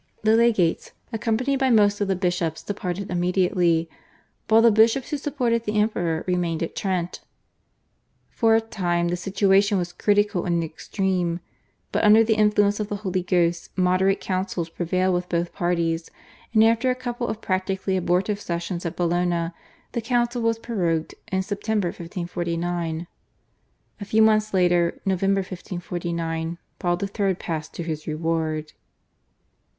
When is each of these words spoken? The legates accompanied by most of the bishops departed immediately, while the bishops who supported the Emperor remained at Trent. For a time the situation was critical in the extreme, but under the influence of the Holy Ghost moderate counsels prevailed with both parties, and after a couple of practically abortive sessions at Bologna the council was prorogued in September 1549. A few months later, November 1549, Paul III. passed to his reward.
The 0.23 0.35
legates 0.35 0.93
accompanied 1.13 1.59
by 1.59 1.69
most 1.69 2.01
of 2.01 2.07
the 2.07 2.15
bishops 2.15 2.63
departed 2.63 3.11
immediately, 3.11 3.87
while 4.47 4.63
the 4.63 4.71
bishops 4.71 5.11
who 5.11 5.17
supported 5.17 5.63
the 5.65 5.77
Emperor 5.79 6.23
remained 6.25 6.63
at 6.63 6.75
Trent. 6.75 7.21
For 8.31 8.55
a 8.55 8.61
time 8.61 9.09
the 9.09 9.15
situation 9.15 9.77
was 9.77 9.93
critical 9.93 10.47
in 10.47 10.59
the 10.59 10.65
extreme, 10.65 11.39
but 11.91 12.03
under 12.03 12.23
the 12.23 12.33
influence 12.33 12.79
of 12.79 12.87
the 12.89 12.95
Holy 13.05 13.21
Ghost 13.21 13.77
moderate 13.77 14.19
counsels 14.19 14.69
prevailed 14.69 15.13
with 15.13 15.29
both 15.29 15.53
parties, 15.53 16.09
and 16.51 16.63
after 16.63 16.89
a 16.89 16.95
couple 16.95 17.27
of 17.27 17.39
practically 17.39 17.95
abortive 17.95 18.41
sessions 18.41 18.87
at 18.87 18.95
Bologna 18.95 19.51
the 19.91 20.01
council 20.01 20.41
was 20.41 20.57
prorogued 20.57 21.13
in 21.31 21.43
September 21.43 21.89
1549. 21.89 23.05
A 24.01 24.05
few 24.05 24.23
months 24.23 24.51
later, 24.51 24.99
November 25.05 25.41
1549, 25.41 26.57
Paul 26.79 26.99
III. 26.99 27.35
passed 27.35 27.75
to 27.75 27.83
his 27.83 28.07
reward. 28.07 28.73